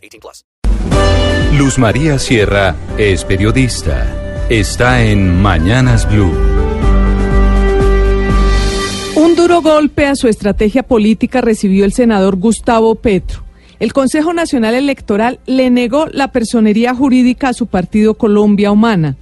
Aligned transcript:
18 0.00 0.20
plus. 0.20 0.44
Luz 1.58 1.78
María 1.78 2.18
Sierra 2.18 2.76
es 2.96 3.24
periodista. 3.24 4.46
Está 4.48 5.04
en 5.04 5.40
Mañanas 5.40 6.10
Blue. 6.10 6.32
Un 9.16 9.34
duro 9.36 9.60
golpe 9.60 10.06
a 10.06 10.14
su 10.14 10.28
estrategia 10.28 10.82
política 10.82 11.40
recibió 11.40 11.84
el 11.84 11.92
senador 11.92 12.36
Gustavo 12.36 12.94
Petro. 12.94 13.44
El 13.80 13.92
Consejo 13.92 14.32
Nacional 14.32 14.74
Electoral 14.74 15.40
le 15.46 15.70
negó 15.70 16.06
la 16.06 16.28
personería 16.32 16.94
jurídica 16.94 17.48
a 17.48 17.52
su 17.52 17.66
partido 17.66 18.14
Colombia 18.14 18.70
Humana. 18.70 19.16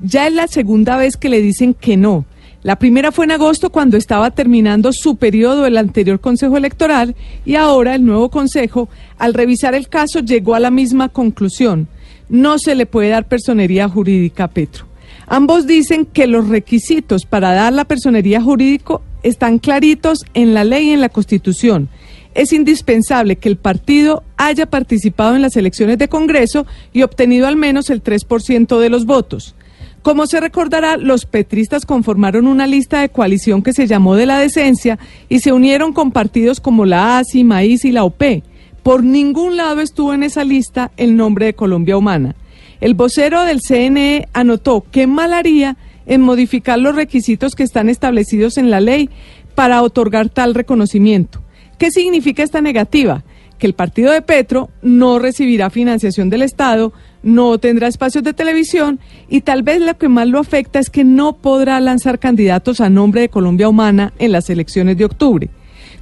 Ya 0.00 0.26
es 0.26 0.32
la 0.32 0.48
segunda 0.48 0.96
vez 0.96 1.16
que 1.16 1.28
le 1.28 1.40
dicen 1.40 1.74
que 1.74 1.96
no. 1.96 2.24
La 2.62 2.76
primera 2.76 3.10
fue 3.10 3.24
en 3.24 3.32
agosto 3.32 3.70
cuando 3.70 3.96
estaba 3.96 4.30
terminando 4.30 4.92
su 4.92 5.16
periodo 5.16 5.66
el 5.66 5.76
anterior 5.76 6.20
Consejo 6.20 6.56
Electoral 6.56 7.16
y 7.44 7.56
ahora 7.56 7.96
el 7.96 8.04
nuevo 8.04 8.30
Consejo, 8.30 8.88
al 9.18 9.34
revisar 9.34 9.74
el 9.74 9.88
caso, 9.88 10.20
llegó 10.20 10.54
a 10.54 10.60
la 10.60 10.70
misma 10.70 11.08
conclusión. 11.08 11.88
No 12.28 12.60
se 12.60 12.76
le 12.76 12.86
puede 12.86 13.08
dar 13.08 13.26
personería 13.26 13.88
jurídica 13.88 14.44
a 14.44 14.48
Petro. 14.48 14.86
Ambos 15.26 15.66
dicen 15.66 16.06
que 16.06 16.28
los 16.28 16.48
requisitos 16.48 17.26
para 17.26 17.52
dar 17.52 17.72
la 17.72 17.84
personería 17.84 18.40
jurídica 18.40 19.00
están 19.24 19.58
claritos 19.58 20.20
en 20.32 20.54
la 20.54 20.62
ley 20.62 20.90
y 20.90 20.92
en 20.92 21.00
la 21.00 21.08
Constitución. 21.08 21.88
Es 22.34 22.52
indispensable 22.52 23.36
que 23.36 23.48
el 23.48 23.56
partido 23.56 24.22
haya 24.36 24.66
participado 24.66 25.34
en 25.34 25.42
las 25.42 25.56
elecciones 25.56 25.98
de 25.98 26.08
Congreso 26.08 26.64
y 26.92 27.02
obtenido 27.02 27.48
al 27.48 27.56
menos 27.56 27.90
el 27.90 28.04
3% 28.04 28.78
de 28.78 28.88
los 28.88 29.04
votos. 29.04 29.56
Como 30.02 30.26
se 30.26 30.40
recordará, 30.40 30.96
los 30.96 31.26
petristas 31.26 31.86
conformaron 31.86 32.48
una 32.48 32.66
lista 32.66 33.00
de 33.00 33.08
coalición 33.08 33.62
que 33.62 33.72
se 33.72 33.86
llamó 33.86 34.16
de 34.16 34.26
la 34.26 34.38
decencia 34.38 34.98
y 35.28 35.38
se 35.38 35.52
unieron 35.52 35.92
con 35.92 36.10
partidos 36.10 36.60
como 36.60 36.84
la 36.86 37.18
ASI, 37.18 37.44
Maíz 37.44 37.84
y 37.84 37.92
la 37.92 38.02
OP. 38.02 38.42
Por 38.82 39.04
ningún 39.04 39.56
lado 39.56 39.80
estuvo 39.80 40.12
en 40.12 40.24
esa 40.24 40.42
lista 40.42 40.90
el 40.96 41.16
nombre 41.16 41.46
de 41.46 41.54
Colombia 41.54 41.96
Humana. 41.96 42.34
El 42.80 42.94
vocero 42.94 43.44
del 43.44 43.60
CNE 43.60 44.26
anotó 44.32 44.84
qué 44.90 45.06
mal 45.06 45.32
haría 45.32 45.76
en 46.06 46.20
modificar 46.20 46.80
los 46.80 46.96
requisitos 46.96 47.54
que 47.54 47.62
están 47.62 47.88
establecidos 47.88 48.58
en 48.58 48.70
la 48.70 48.80
ley 48.80 49.08
para 49.54 49.82
otorgar 49.82 50.30
tal 50.30 50.54
reconocimiento. 50.54 51.40
¿Qué 51.78 51.92
significa 51.92 52.42
esta 52.42 52.60
negativa? 52.60 53.22
Que 53.62 53.68
el 53.68 53.74
partido 53.74 54.10
de 54.10 54.22
Petro 54.22 54.70
no 54.82 55.20
recibirá 55.20 55.70
financiación 55.70 56.28
del 56.28 56.42
Estado, 56.42 56.92
no 57.22 57.58
tendrá 57.58 57.86
espacios 57.86 58.24
de 58.24 58.32
televisión 58.32 58.98
y 59.28 59.42
tal 59.42 59.62
vez 59.62 59.80
lo 59.80 59.96
que 59.96 60.08
más 60.08 60.26
lo 60.26 60.40
afecta 60.40 60.80
es 60.80 60.90
que 60.90 61.04
no 61.04 61.34
podrá 61.34 61.78
lanzar 61.78 62.18
candidatos 62.18 62.80
a 62.80 62.90
nombre 62.90 63.20
de 63.20 63.28
Colombia 63.28 63.68
Humana 63.68 64.14
en 64.18 64.32
las 64.32 64.50
elecciones 64.50 64.96
de 64.96 65.04
octubre. 65.04 65.48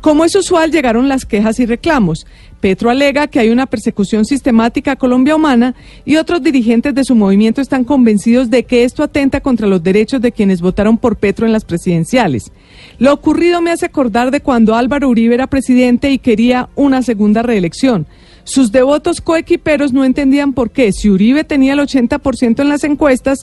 Como 0.00 0.24
es 0.24 0.34
usual, 0.36 0.70
llegaron 0.70 1.08
las 1.08 1.26
quejas 1.26 1.58
y 1.58 1.66
reclamos. 1.66 2.26
Petro 2.60 2.90
alega 2.90 3.28
que 3.28 3.38
hay 3.38 3.50
una 3.50 3.66
persecución 3.66 4.24
sistemática 4.24 4.92
a 4.92 4.96
Colombia 4.96 5.36
Humana 5.36 5.74
y 6.04 6.16
otros 6.16 6.42
dirigentes 6.42 6.94
de 6.94 7.04
su 7.04 7.14
movimiento 7.14 7.60
están 7.60 7.84
convencidos 7.84 8.50
de 8.50 8.64
que 8.64 8.84
esto 8.84 9.02
atenta 9.02 9.40
contra 9.40 9.68
los 9.68 9.82
derechos 9.82 10.20
de 10.20 10.32
quienes 10.32 10.60
votaron 10.60 10.98
por 10.98 11.16
Petro 11.16 11.46
en 11.46 11.52
las 11.52 11.64
presidenciales. 11.64 12.50
Lo 12.98 13.12
ocurrido 13.12 13.60
me 13.60 13.70
hace 13.70 13.86
acordar 13.86 14.30
de 14.30 14.40
cuando 14.40 14.74
Álvaro 14.74 15.08
Uribe 15.08 15.34
era 15.34 15.46
presidente 15.46 16.10
y 16.10 16.18
quería 16.18 16.68
una 16.74 17.02
segunda 17.02 17.42
reelección. 17.42 18.06
Sus 18.42 18.72
devotos 18.72 19.20
coequiperos 19.20 19.92
no 19.92 20.04
entendían 20.04 20.52
por 20.52 20.70
qué, 20.70 20.92
si 20.92 21.10
Uribe 21.10 21.44
tenía 21.44 21.74
el 21.74 21.80
80% 21.80 22.60
en 22.60 22.68
las 22.68 22.82
encuestas, 22.82 23.40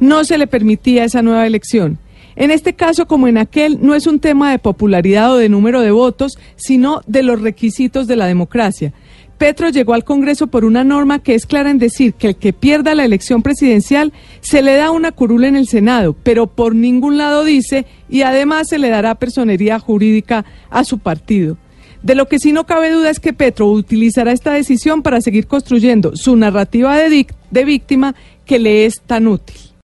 no 0.00 0.24
se 0.24 0.36
le 0.36 0.46
permitía 0.46 1.04
esa 1.04 1.22
nueva 1.22 1.46
elección. 1.46 1.98
En 2.38 2.52
este 2.52 2.74
caso, 2.74 3.08
como 3.08 3.26
en 3.26 3.36
aquel, 3.36 3.80
no 3.82 3.96
es 3.96 4.06
un 4.06 4.20
tema 4.20 4.52
de 4.52 4.60
popularidad 4.60 5.34
o 5.34 5.38
de 5.38 5.48
número 5.48 5.80
de 5.80 5.90
votos, 5.90 6.38
sino 6.54 7.00
de 7.08 7.24
los 7.24 7.42
requisitos 7.42 8.06
de 8.06 8.14
la 8.14 8.26
democracia. 8.26 8.92
Petro 9.38 9.70
llegó 9.70 9.92
al 9.92 10.04
Congreso 10.04 10.46
por 10.46 10.64
una 10.64 10.84
norma 10.84 11.18
que 11.18 11.34
es 11.34 11.46
clara 11.46 11.68
en 11.72 11.78
decir 11.78 12.14
que 12.14 12.28
el 12.28 12.36
que 12.36 12.52
pierda 12.52 12.94
la 12.94 13.04
elección 13.04 13.42
presidencial 13.42 14.12
se 14.40 14.62
le 14.62 14.76
da 14.76 14.92
una 14.92 15.10
curula 15.10 15.48
en 15.48 15.56
el 15.56 15.66
Senado, 15.66 16.14
pero 16.22 16.46
por 16.46 16.76
ningún 16.76 17.18
lado 17.18 17.42
dice 17.42 17.86
y 18.08 18.22
además 18.22 18.68
se 18.68 18.78
le 18.78 18.88
dará 18.88 19.16
personería 19.16 19.80
jurídica 19.80 20.44
a 20.70 20.84
su 20.84 21.00
partido. 21.00 21.56
De 22.04 22.14
lo 22.14 22.28
que 22.28 22.38
sí 22.38 22.52
no 22.52 22.66
cabe 22.66 22.92
duda 22.92 23.10
es 23.10 23.18
que 23.18 23.32
Petro 23.32 23.66
utilizará 23.66 24.30
esta 24.30 24.52
decisión 24.52 25.02
para 25.02 25.20
seguir 25.20 25.48
construyendo 25.48 26.14
su 26.14 26.36
narrativa 26.36 26.96
de, 26.96 27.26
de 27.50 27.64
víctima 27.64 28.14
que 28.44 28.60
le 28.60 28.86
es 28.86 29.00
tan 29.00 29.26
útil. 29.26 29.67